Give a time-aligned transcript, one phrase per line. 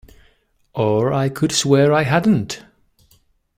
[0.73, 2.63] Or I could swear I hadn't.